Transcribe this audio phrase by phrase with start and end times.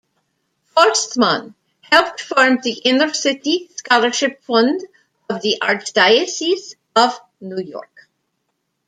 [0.75, 4.81] Forstmann helped form the Inner-City Scholarship Fund
[5.29, 8.09] of the Archdiocese of New York.